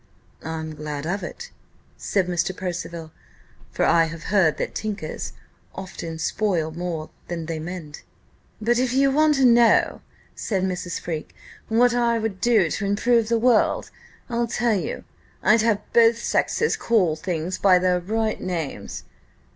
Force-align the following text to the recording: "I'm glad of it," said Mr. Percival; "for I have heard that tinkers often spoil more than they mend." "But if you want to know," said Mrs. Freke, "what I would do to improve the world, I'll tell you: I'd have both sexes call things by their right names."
"I'm 0.43 0.73
glad 0.73 1.05
of 1.05 1.21
it," 1.21 1.51
said 1.95 2.25
Mr. 2.25 2.57
Percival; 2.57 3.11
"for 3.69 3.85
I 3.85 4.05
have 4.05 4.23
heard 4.33 4.57
that 4.57 4.73
tinkers 4.73 5.33
often 5.75 6.17
spoil 6.17 6.71
more 6.71 7.11
than 7.27 7.45
they 7.45 7.59
mend." 7.59 8.01
"But 8.59 8.79
if 8.79 8.93
you 8.93 9.11
want 9.11 9.35
to 9.35 9.45
know," 9.45 10.01
said 10.33 10.63
Mrs. 10.63 10.99
Freke, 10.99 11.35
"what 11.67 11.93
I 11.93 12.17
would 12.17 12.41
do 12.41 12.71
to 12.71 12.83
improve 12.85 13.29
the 13.29 13.37
world, 13.37 13.91
I'll 14.27 14.47
tell 14.47 14.73
you: 14.73 15.03
I'd 15.43 15.61
have 15.61 15.81
both 15.93 16.17
sexes 16.17 16.75
call 16.75 17.15
things 17.15 17.59
by 17.59 17.77
their 17.77 17.99
right 17.99 18.41
names." 18.41 19.03